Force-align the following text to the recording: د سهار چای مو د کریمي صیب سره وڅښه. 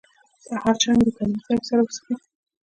د 0.41 0.41
سهار 0.45 0.75
چای 0.81 0.93
مو 0.97 1.03
د 1.07 1.09
کریمي 1.17 1.39
صیب 1.47 1.61
سره 1.69 1.79
وڅښه. 1.81 2.13